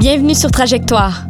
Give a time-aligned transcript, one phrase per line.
[0.00, 1.26] Bienvenue sur Trajectoire,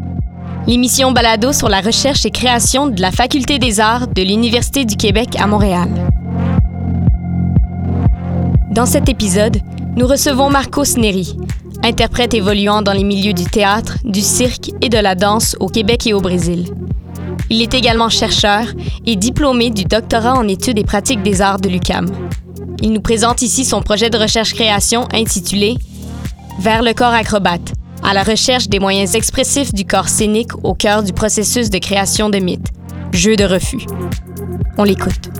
[0.68, 4.94] l'émission balado sur la recherche et création de la Faculté des arts de l'Université du
[4.94, 5.88] Québec à Montréal.
[8.70, 9.58] Dans cet épisode,
[9.96, 11.36] nous recevons Marcos Neri,
[11.82, 16.06] interprète évoluant dans les milieux du théâtre, du cirque et de la danse au Québec
[16.06, 16.72] et au Brésil.
[17.50, 18.66] Il est également chercheur
[19.04, 22.06] et diplômé du doctorat en études et pratiques des arts de l'UCAM.
[22.82, 25.74] Il nous présente ici son projet de recherche-création intitulé
[26.60, 31.02] Vers le corps acrobate, à la recherche des moyens expressifs du corps scénique au cœur
[31.02, 32.68] du processus de création de mythes.
[33.12, 33.86] Jeu de refus.
[34.78, 35.30] On l'écoute.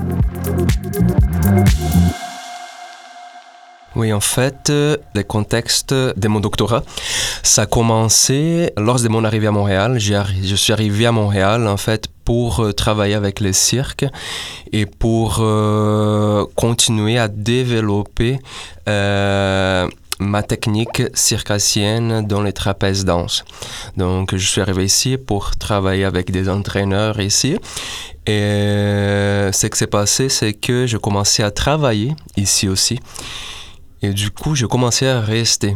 [3.97, 6.85] Oui, en fait, euh, le contexte de mon doctorat,
[7.43, 9.99] ça a commencé lors de mon arrivée à Montréal.
[9.99, 14.07] Je suis arrivé à Montréal, en fait, pour euh, travailler avec le cirque
[14.73, 18.39] et pour euh, continuer à développer
[20.21, 23.45] ma technique circassienne dans les trapèzes danse.
[23.97, 27.57] Donc, je suis arrivé ici pour travailler avec des entraîneurs ici.
[28.27, 33.01] Et ce qui s'est passé, c'est que je commençais à travailler ici aussi.
[34.03, 35.75] Et du coup, j'ai commencé à rester.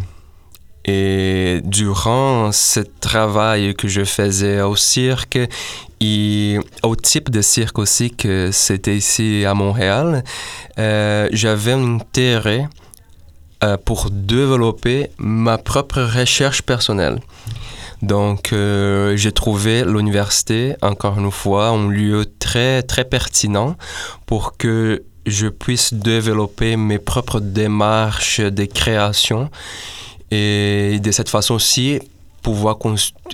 [0.86, 5.38] Et durant ce travail que je faisais au cirque
[6.00, 10.24] et au type de cirque aussi que c'était ici à Montréal,
[10.78, 12.68] euh, j'avais un intérêt
[13.64, 17.20] euh, pour développer ma propre recherche personnelle.
[18.02, 23.76] Donc, euh, j'ai trouvé l'université, encore une fois, un lieu très, très pertinent
[24.26, 29.50] pour que je puisse développer mes propres démarches de création
[30.30, 32.00] et de cette façon aussi
[32.44, 32.78] pouvoir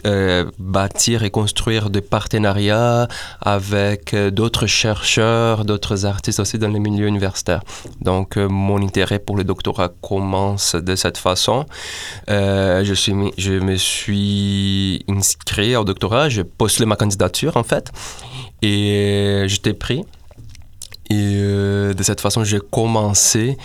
[0.06, 3.08] euh, bâtir et construire des partenariats
[3.40, 7.62] avec euh, d'autres chercheurs, d'autres artistes aussi dans les milieux universitaires.
[8.00, 11.66] Donc, euh, mon intérêt pour le doctorat commence de cette façon.
[12.28, 17.90] je, suis, je me suis inscrit au doctorat, j'ai postulé ma candidature en fait,
[18.62, 20.04] et j'étais pris.
[21.10, 23.58] Et euh, de cette façon, j'ai commencé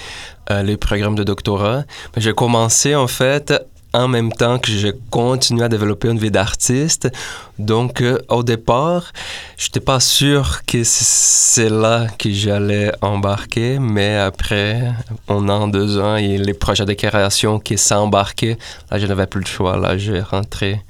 [0.50, 1.84] euh, les programmes de doctorat.
[2.18, 3.54] J'ai commencé en fait
[3.96, 7.10] en même temps que j'ai continué à développer une vie d'artiste.
[7.58, 9.14] Donc, euh, au départ,
[9.58, 14.82] je n'étais pas sûr que c'est là que j'allais embarquer, mais après
[15.30, 18.58] un an, deux ans et les projets de création qui s'embarquaient,
[18.92, 19.78] là, je n'avais plus le choix.
[19.78, 20.82] Là, j'ai rentré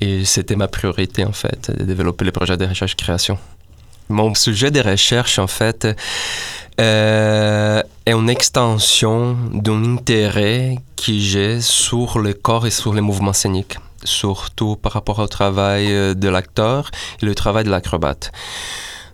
[0.00, 3.38] et c'était ma priorité, en fait, de développer les projets de recherche-création.
[4.08, 5.88] Mon sujet de recherche, en fait,
[6.80, 13.32] euh, est une extension d'un intérêt que j'ai sur le corps et sur les mouvements
[13.32, 16.90] scéniques, surtout par rapport au travail euh, de l'acteur
[17.22, 18.32] et le travail de l'acrobate.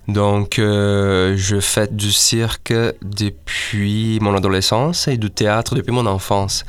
[0.09, 6.65] Donc, euh, je fais du cirque depuis mon adolescence et du théâtre depuis mon enfance.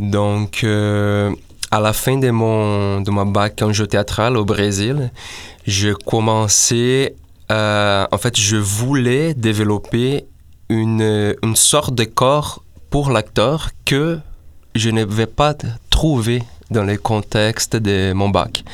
[0.00, 5.12] Donc, à la fin de mon de ma bac en jeu théâtral au Brésil,
[5.66, 7.14] j'ai commencé
[7.50, 10.24] euh, en fait, je voulais développer
[10.68, 14.18] une, une sorte de corps pour l'acteur que
[14.74, 15.54] je ne vais pas
[15.90, 18.64] trouver dans les contextes de mon bac.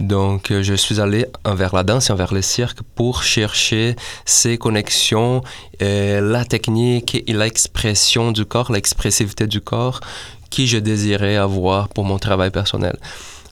[0.00, 4.58] Donc, euh, je suis allé vers la danse et vers le cirque pour chercher ces
[4.58, 5.42] connexions,
[5.80, 10.00] euh, la technique et l'expression du corps, l'expressivité du corps
[10.50, 12.96] que je désirais avoir pour mon travail personnel.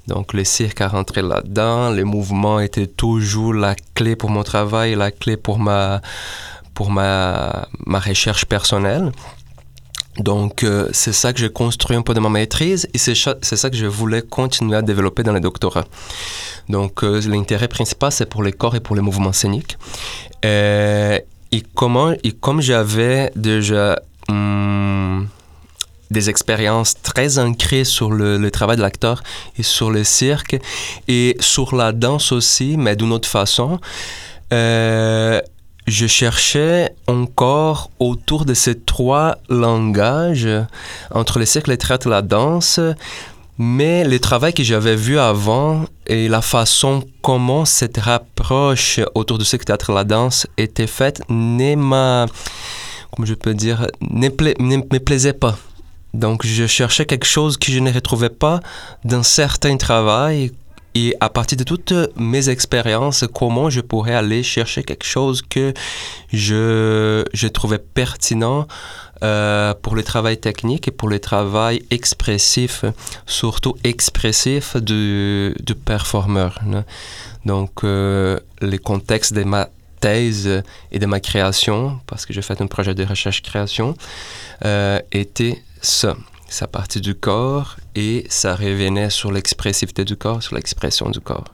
[0.07, 4.95] Donc le cirque a rentré là-dedans, les mouvements étaient toujours la clé pour mon travail,
[4.95, 6.01] la clé pour ma,
[6.75, 9.13] pour ma, ma recherche personnelle.
[10.19, 13.71] Donc, euh, c'est ça que j'ai construit un peu de ma maîtrise et c'est ça
[13.71, 15.85] que je voulais continuer à développer dans le doctorat.
[16.69, 19.79] Donc, euh, l'intérêt principal, c'est pour les corps et pour les mouvements scéniques.
[20.45, 21.19] Euh,
[21.53, 24.01] et, comment, et comme j'avais déjà...
[24.29, 25.29] Hum,
[26.11, 29.23] des expériences très ancrées sur le, travail de l'acteur
[29.59, 30.59] et sur le cirque
[31.09, 33.79] et sur la danse aussi, mais d'une autre façon.
[34.53, 35.41] Euh,
[35.87, 40.49] je cherchais encore autour de ces trois langages,
[41.11, 42.81] entre le cirque, le théâtre et la danse,
[43.59, 49.45] mais le travail que j'avais vu avant et la façon comment cette rapproche autour du
[49.45, 52.27] cirque, théâtre et la danse était faite ne m'a,
[53.15, 55.59] comment je peux dire, ne, ne me plaisait pas.
[56.15, 58.61] Donc, je cherchais quelque chose que je ne retrouvais pas
[59.05, 60.53] dans certains travail.
[60.97, 65.73] Et à partir de toutes mes expériences, comment je pourrais aller chercher quelque chose que
[66.33, 68.67] je, je trouvais pertinent
[69.23, 72.85] euh, pour le travail technique et pour le travail expressif,
[73.27, 76.59] surtout expressif du, du performeur.
[77.45, 79.69] Donc, euh, le contexte de ma
[80.01, 83.95] thèse et de ma création, parce que j'ai fait un projet de recherche-création,
[84.65, 86.17] euh, était ça.
[86.49, 91.45] ça partit du corps et ça revenait sur l'expressivité du corps, sur l'expression du corps.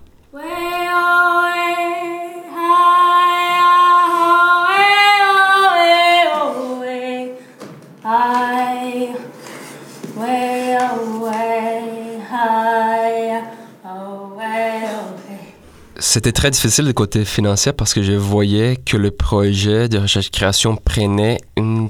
[15.99, 20.77] C'était très difficile du côté financier parce que je voyais que le projet de recherche-création
[20.77, 21.89] prenait une,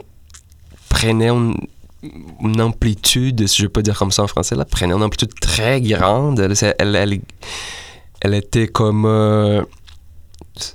[0.89, 1.55] prenait une,
[2.59, 6.41] amplitude, si je peux dire comme ça en français, là, prenait une amplitude très grande.
[6.41, 9.05] Elle, était comme...
[9.07, 9.63] Euh,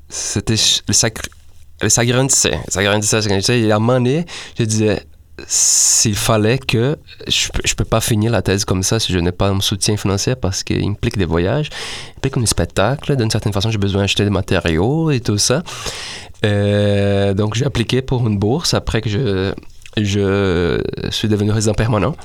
[0.09, 0.55] c'était...
[1.79, 2.59] Elle s'agrandissait.
[2.65, 4.25] Elle s'agrandissait, Et à un moment donné,
[4.57, 5.05] je disais,
[5.47, 6.97] s'il fallait que
[7.27, 9.97] je ne peux pas finir la thèse comme ça si je n'ai pas un soutien
[9.97, 13.15] financier parce qu'il implique des voyages, il implique un spectacle.
[13.15, 15.63] D'une certaine façon, j'ai besoin d'acheter des matériaux et tout ça.
[16.43, 19.53] Euh, donc, j'ai appliqué pour une bourse après que je,
[19.97, 22.15] je suis devenu résident permanent.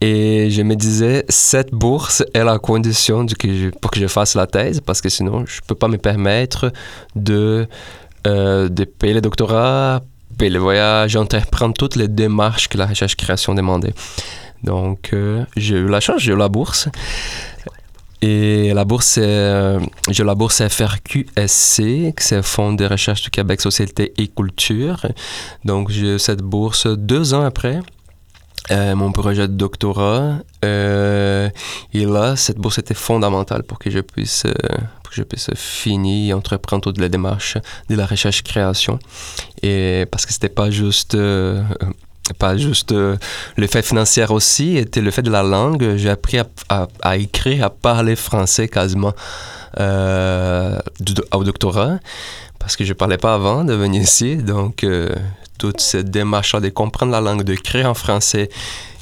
[0.00, 3.24] Et je me disais, cette bourse est la condition
[3.80, 6.70] pour que je fasse la thèse parce que sinon, je ne peux pas me permettre
[7.14, 7.66] de,
[8.26, 10.02] euh, de payer le doctorat
[10.36, 13.94] payer le voyage, entreprendre toutes les démarches que la recherche-création demandait.
[14.62, 16.88] Donc, euh, j'ai eu la chance, j'ai eu la bourse.
[18.22, 19.78] Et la bourse, euh,
[20.10, 25.06] j'ai la bourse FRQSC, c'est Fonds de recherche du Québec Société et Culture.
[25.64, 27.80] Donc, j'ai cette bourse deux ans après.
[28.72, 30.38] Euh, mon projet de doctorat.
[30.62, 31.50] et
[31.92, 34.44] là, cette bourse était fondamentale pour que je puisse
[35.06, 37.58] pour que je puisse finir et entreprendre toutes les démarches
[37.88, 38.98] de la recherche-création.
[39.62, 41.62] Et parce que c'était pas juste euh,
[42.34, 43.16] pas juste euh,
[43.56, 45.96] le fait financier aussi, était le fait de la langue.
[45.96, 46.46] J'ai appris à,
[47.02, 49.14] à, écrire, à parler français quasiment
[49.78, 50.78] euh,
[51.32, 51.98] au doctorat
[52.58, 54.36] parce que je parlais pas avant de venir ici.
[54.36, 54.84] Donc,
[55.58, 58.48] toute cette démarche de comprendre la langue, d'écrire en français,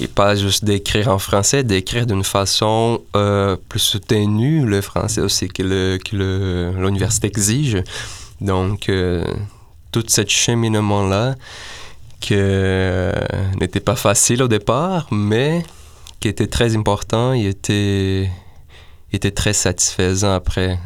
[0.01, 5.49] et pas juste d'écrire en français, d'écrire d'une façon euh, plus soutenue le français aussi
[5.49, 6.17] que, le, que
[6.77, 7.83] l'université exige.
[8.41, 9.25] Donc, euh,
[9.93, 11.35] tout ce cheminement-là,
[12.33, 13.13] euh,
[13.61, 15.63] n'était pas facile au départ, mais
[16.21, 18.31] qui était très important, il était,
[19.13, 20.79] était très satisfaisant après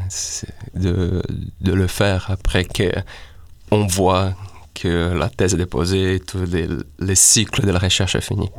[0.74, 1.22] de,
[1.60, 4.34] de le faire, après qu'on voit
[4.74, 6.68] que la thèse est déposée tous les,
[6.98, 8.50] les cycles de la recherche est fini.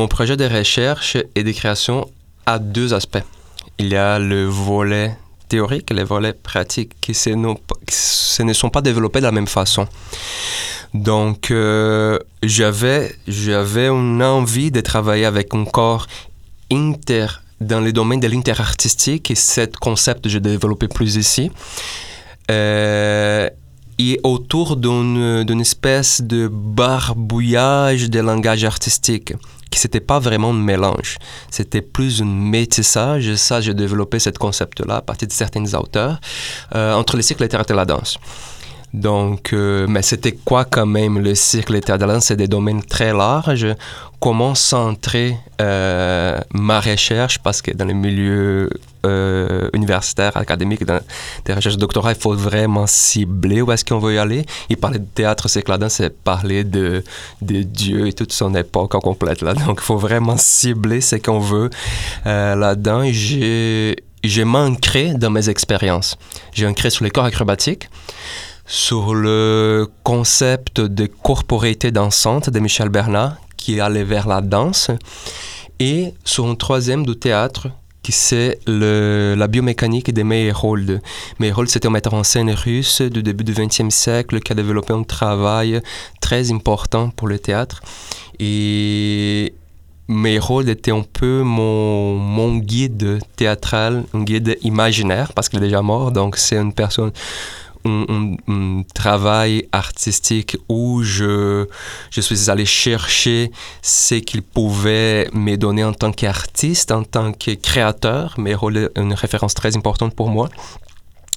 [0.00, 2.08] Mon projet de recherche et de création
[2.46, 3.22] a deux aspects.
[3.78, 5.14] Il y a le volet
[5.50, 7.28] théoriques, les volets pratiques qui ce
[8.42, 9.86] ne sont pas développés de la même façon.
[10.94, 16.06] Donc, euh, j'avais, une envie de travailler avec un corps
[16.72, 17.26] inter
[17.60, 21.50] dans le domaine de l'interartistique et ce concept que j'ai développé plus ici.
[22.50, 23.50] Euh,
[23.98, 29.34] et autour d'une, espèce de barbouillage de langage artistique
[29.70, 31.16] qui c'était pas vraiment un mélange.
[31.50, 33.34] C'était plus un métissage.
[33.36, 36.20] Ça, j'ai développé ce concept-là à partir de certains auteurs
[36.74, 38.18] euh, entre le cycle littéraire et la danse.
[38.92, 43.74] Donc, euh, mais c'était quoi quand même le cycle littéraire C'est des domaines très larges.
[44.18, 48.68] Comment centrer euh, ma recherche Parce que dans le milieu
[49.06, 51.00] euh, universitaire, académique, dans
[51.44, 54.44] des recherches de doctorat, il faut vraiment cibler où est-ce qu'on veut y aller.
[54.68, 57.04] Il parlait de théâtre, c'est que là c'est parler de,
[57.42, 59.40] de Dieu et toute son époque en complète.
[59.40, 59.54] Là.
[59.54, 61.70] Donc, il faut vraiment cibler ce qu'on veut
[62.24, 63.04] là-dedans.
[63.10, 66.18] J'ai j'ai ancré dans mes expériences.
[66.52, 67.88] J'ai ancré sur les corps acrobatiques
[68.70, 74.92] sur le concept de corporéité dansante de Michel Bernard, qui allait vers la danse,
[75.80, 77.66] et sur un troisième du théâtre,
[78.04, 81.02] qui c'est la biomécanique de Meyerhold.
[81.40, 84.92] Meyerhold, c'était un metteur en scène russe du début du XXe siècle qui a développé
[84.92, 85.82] un travail
[86.20, 87.82] très important pour le théâtre.
[88.38, 89.52] Et
[90.06, 95.82] Meyerhold était un peu mon, mon guide théâtral, un guide imaginaire, parce qu'il est déjà
[95.82, 97.10] mort, donc c'est une personne
[97.84, 101.66] un, travail artistique où je,
[102.10, 103.50] je suis allé chercher
[103.82, 108.54] ce qu'il pouvait me donner en tant qu'artiste, en tant que créateur, mais
[108.96, 110.48] une référence très importante pour moi.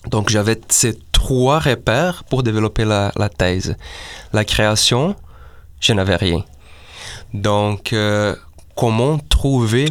[0.08, 3.78] Donc j'avais ces trois repères pour développer la, la thèse.
[4.34, 5.16] La création,
[5.80, 6.44] je n'avais rien.
[7.34, 8.36] Donc euh,
[8.76, 9.86] comment trouver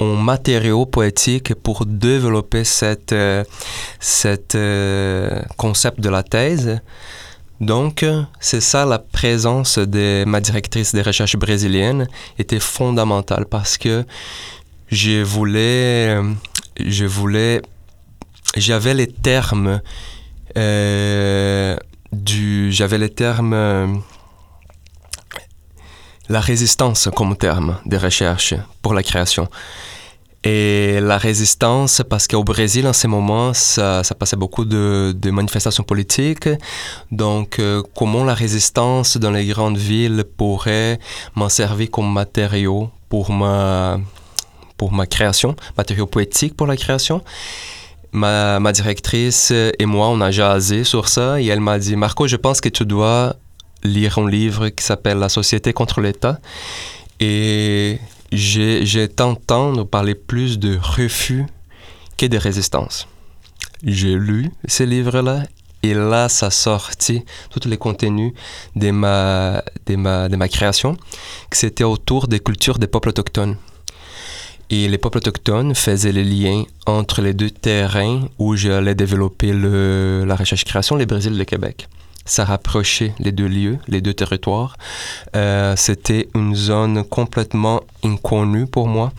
[0.00, 3.44] un matériau poétique pour développer cette, euh,
[4.00, 6.80] cette euh, concept de la thèse.
[7.60, 8.06] Donc,
[8.38, 12.06] c'est ça, la présence de ma directrice des recherches brésiliennes
[12.38, 14.04] était fondamentale parce que
[14.92, 16.16] je voulais,
[16.78, 17.60] je voulais,
[18.56, 19.80] j'avais les termes
[20.56, 21.76] euh,
[22.12, 23.86] du, j'avais les termes, euh,
[26.28, 29.48] la résistance comme terme des recherches pour la création.
[30.44, 35.82] Et la résistance, parce qu'au Brésil, en ce moment, ça, passait beaucoup de, de, manifestations
[35.82, 36.48] politiques.
[37.10, 41.00] Donc, euh, comment la résistance dans les grandes villes pourrait
[41.34, 43.98] m'en servir comme matériau pour ma,
[44.76, 47.22] pour ma création, matériau poétique pour la création?
[48.12, 52.26] Ma, ma directrice et moi, on a jasé sur ça et elle m'a dit, Marco,
[52.28, 53.36] je pense que tu dois
[53.82, 56.40] lire un livre qui s'appelle La société contre l'État.
[57.20, 57.98] Et
[58.32, 61.46] j'ai entendu parler plus de refus
[62.16, 63.06] que de résistance.
[63.84, 65.44] J'ai lu ces livres-là
[65.82, 68.32] et là, ça sortit tous les contenus
[68.74, 70.96] de ma, de ma, de ma création,
[71.50, 73.56] que c'était autour des cultures des peuples autochtones.
[74.70, 80.34] Et les peuples autochtones faisaient les liens entre les deux terrains où j'allais développer la
[80.34, 81.88] recherche-création, le Brésil et le Québec
[82.28, 84.76] ça rapprochait les deux lieux, les deux territoires.
[85.34, 89.12] Euh, c'était une zone complètement inconnue pour moi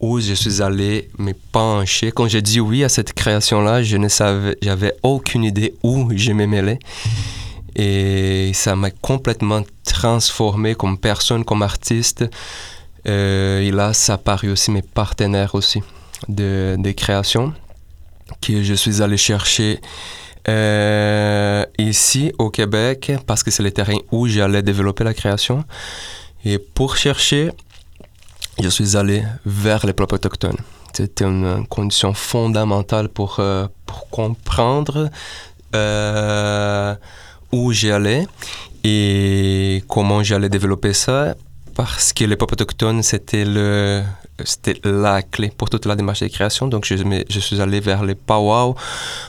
[0.00, 2.10] où je suis allé me pencher.
[2.10, 6.32] Quand j'ai dit oui à cette création-là, je ne savais, j'avais aucune idée où je
[6.32, 6.80] me mêlais.
[7.76, 12.24] Et ça m'a complètement transformé comme personne, comme artiste.
[13.06, 15.82] Euh, et là, ça a paru aussi mes partenaires aussi
[16.28, 16.92] de, de
[18.40, 19.80] que je suis allé chercher
[20.48, 25.64] euh, ici au Québec, parce que c'est le terrain où j'allais développer la création.
[26.44, 27.50] Et pour chercher,
[28.60, 30.58] je suis allé vers les peuples autochtones.
[30.92, 35.10] C'était une condition fondamentale pour, euh, pour comprendre
[35.74, 36.94] euh,
[37.50, 38.26] où j'allais
[38.84, 41.34] et comment j'allais développer ça
[41.74, 44.02] parce que les peuples autochtones, c'était le
[44.44, 46.66] c'était la clé pour toute la démarche de création.
[46.66, 48.74] Donc, je, suis allé vers les powwow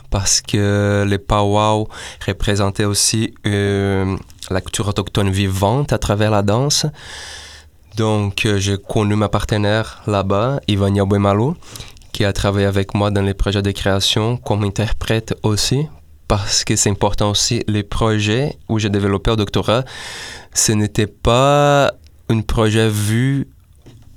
[0.10, 1.88] parce que les powwow
[2.26, 4.16] représentaient aussi euh,
[4.50, 6.86] la culture autochtone vivante à travers la danse.
[7.96, 11.56] Donc, euh, j'ai connu ma partenaire là-bas, Ivania Buemalo,
[12.12, 15.86] qui a travaillé avec moi dans les projets de création comme interprète aussi,
[16.28, 19.84] parce que c'est important aussi, les projets où j'ai développé au doctorat,
[20.54, 21.92] ce n'était pas
[22.34, 23.48] un projet vu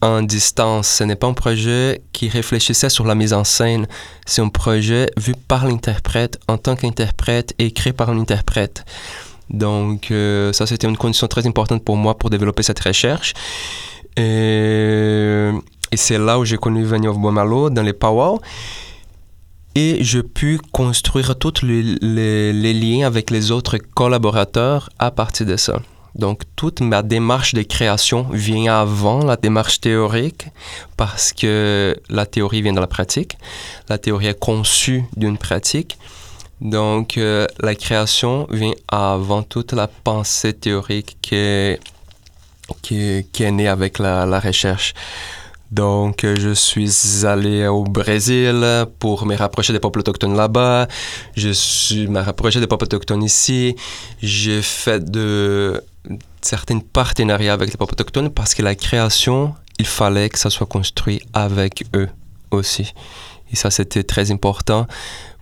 [0.01, 0.89] en distance.
[0.89, 3.87] Ce n'est pas un projet qui réfléchissait sur la mise en scène.
[4.27, 8.85] C'est un projet vu par l'interprète en tant qu'interprète écrit par un interprète.
[9.51, 13.33] Donc, euh, ça, c'était une condition très importante pour moi pour développer cette recherche.
[14.17, 15.51] Et,
[15.95, 18.41] c'est là où j'ai connu Vanyov Bomalo dans les Powwow.
[19.77, 25.81] Et je pu construire tous les liens avec les autres collaborateurs à partir de ça.
[26.17, 30.47] Donc, toute ma démarche de création vient avant la démarche théorique
[30.97, 33.37] parce que la théorie vient de la pratique.
[33.89, 35.99] La théorie est conçue d'une pratique.
[36.63, 41.81] Donc, euh, la création vient avant toute la pensée théorique qui est,
[42.81, 44.95] qui, est née avec la, la recherche.
[45.71, 50.87] Donc, euh, je suis allé au Brésil pour me rapprocher des peuples autochtones là-bas.
[51.37, 53.75] Je suis me rapproché des peuples autochtones ici.
[54.23, 55.83] J'ai fait de
[56.47, 60.67] certains partenariats avec les peuples autochtones parce que la création, il fallait que ça soit
[60.67, 62.09] construit avec eux
[62.51, 62.95] aussi.
[63.53, 64.87] Et ça, c'était très important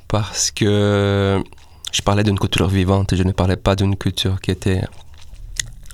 [0.08, 1.42] parce que
[1.92, 4.82] je parlais d'une culture vivante et je ne parlais pas d'une culture qui était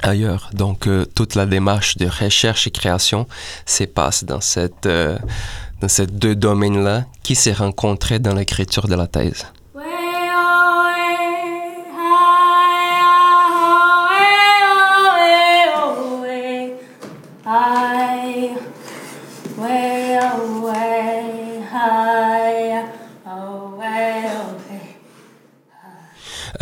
[0.03, 0.51] ailleurs.
[0.55, 3.27] Donc, euh, toute la démarche de recherche et création
[3.67, 5.19] se passe dans, cette, euh,
[5.81, 9.47] dans ces deux domaines-là qui s'est rencontrés dans l'écriture de la thèse.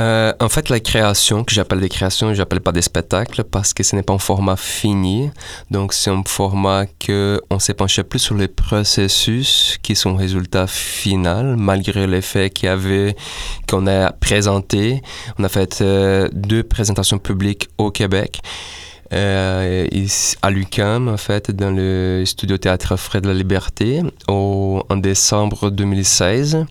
[0.00, 3.83] Euh, en fait, la création, que j'appelle des créations, j'appelle pas des spectacles parce que
[3.83, 5.31] ce n'est pas un format fini.
[5.71, 10.67] Donc, c'est un format que on s'est penché plus sur les processus qui sont résultat
[10.67, 13.17] final, malgré les faits qu'il y avait,
[13.69, 15.02] qu'on a présenté.
[15.38, 18.40] On a fait euh, deux présentations publiques au Québec
[19.12, 19.86] euh,
[20.42, 26.66] à l'UQAM, en fait, dans le studio théâtre Frais de la Liberté, en décembre 2016.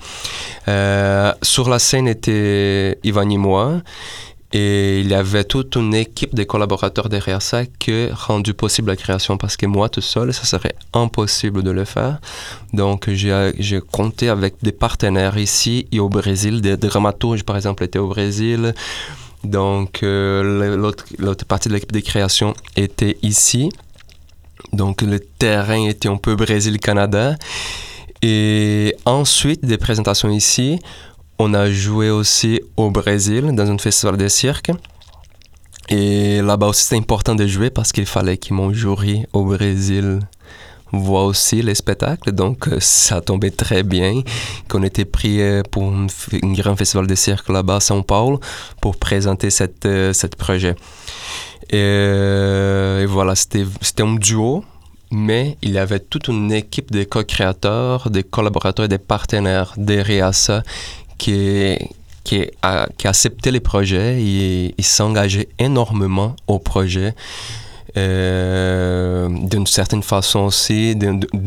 [0.67, 3.81] Euh, sur la scène était Ivan et moi.
[4.53, 8.95] Et il y avait toute une équipe de collaborateurs derrière ça qui rendu possible la
[8.95, 12.19] création parce que moi tout seul, ça serait impossible de le faire.
[12.71, 17.99] Donc j'ai compté avec des partenaires ici et au Brésil, des dramaturges par exemple étaient
[17.99, 18.73] au Brésil,
[19.43, 23.69] Donc, l'autre partie de l'équipe de création était ici.
[24.73, 27.35] Donc, le terrain était un peu Brésil-Canada.
[28.21, 30.79] Et ensuite des présentations ici,
[31.39, 34.71] on a joué aussi au Brésil dans un festival de cirque.
[35.89, 40.19] Et là-bas aussi, c'est important de jouer parce qu'il fallait que mon jury au Brésil
[40.91, 42.31] voit aussi les spectacles.
[42.31, 44.21] Donc, euh, ça tombait très bien
[44.67, 46.07] qu'on était pris euh, pour un,
[46.53, 48.39] grand festival de cirque là-bas à São Paulo
[48.81, 50.75] pour présenter cette, euh, projet.
[51.69, 53.65] Et, voilà, c'était
[54.03, 54.63] un duo
[55.09, 60.33] mais il y avait toute une équipe de co-créateurs, des collaborateurs et des partenaires derrière
[60.33, 60.63] ça
[61.17, 61.77] qui,
[62.25, 62.87] qui, a,
[63.45, 67.15] les projets et, il s'engageait énormément au projet.
[67.97, 70.95] Euh, d'une certaine façon aussi,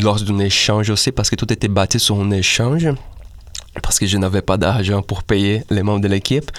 [0.03, 2.89] lors d'un échange aussi, parce que tout était bâti sur un échange,
[3.83, 6.51] parce que je n'avais pas d'argent pour payer les membres de l'équipe,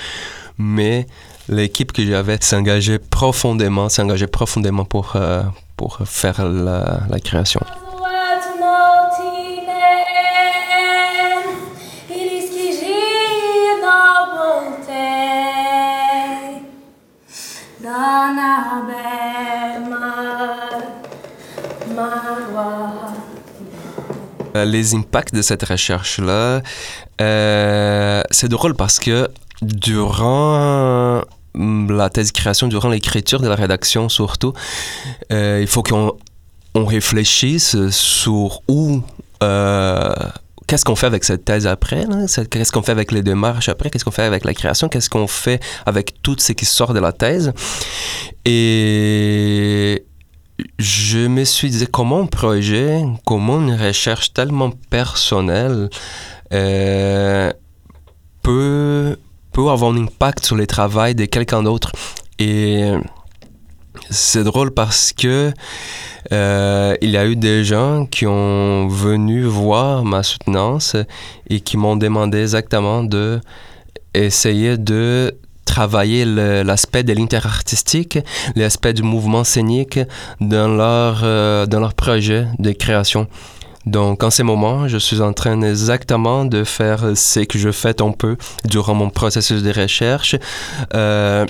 [0.58, 1.08] mais
[1.50, 5.44] l'équipe que j'avais s'engageait profondément, s'engageait profondément pour, euh,
[5.76, 7.60] pour faire la, la création.
[24.66, 26.62] Les impacts de cette recherche-là,
[27.20, 29.30] euh, c'est drôle parce que
[29.62, 31.22] durant
[31.56, 34.54] la thèse de création, durant l'écriture de la rédaction surtout,
[35.32, 36.14] euh, il faut qu'on
[36.74, 39.02] on réfléchisse sur où
[40.72, 42.06] qu'est-ce qu'on fait avec cette thèse après?
[42.50, 43.90] Qu'est-ce qu'on fait avec les démarches après?
[43.90, 44.88] Qu'est-ce qu'on fait avec la création?
[44.88, 47.52] Qu'est-ce qu'on fait avec tout ce qui sort de la thèse?
[48.46, 50.06] Et
[50.80, 55.90] je me suis dit comment un projet, comment une recherche tellement personnelle
[56.54, 57.52] euh,
[58.42, 59.18] peut,
[59.52, 61.92] peut avoir un impact sur le travail de quelqu'un d'autre?
[62.40, 62.92] Et
[64.10, 65.52] c'est drôle parce que
[66.32, 70.96] euh, il y a eu des gens qui ont venu voir ma soutenance
[71.50, 73.42] et qui m'ont demandé exactement de
[74.14, 78.20] essayer de travailler l'aspect de l'interartistique,
[78.56, 80.00] l'aspect du mouvement scénique
[80.40, 83.28] dans leur, euh, dans leur projet de création.
[83.86, 88.00] Donc, en ce moment, je suis en train exactement de faire ce que je fais
[88.02, 90.36] un peu durant mon processus de recherche.
[90.94, 91.46] Euh,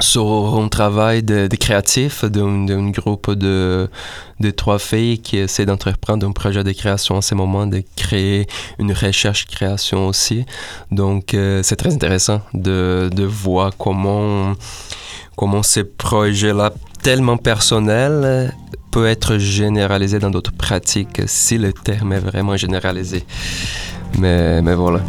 [0.00, 3.88] sur un travail de, de créatif d'un groupe de,
[4.40, 8.46] de trois filles qui essaient d'entreprendre un projet de création en ce moment, de créer
[8.78, 10.44] une recherche-création aussi.
[10.90, 14.54] Donc, euh, c'est très intéressant de, de voir comment,
[15.36, 18.54] comment ces projets-là, tellement personnels,
[18.90, 23.24] peut être généralisé dans d'autres pratiques si le terme est vraiment généralisé.
[24.18, 25.00] Mais, mais voilà.